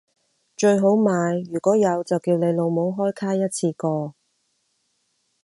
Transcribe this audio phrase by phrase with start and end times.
[0.57, 1.11] 最好買
[1.53, 4.15] 如果有就叫你老母開卡一次過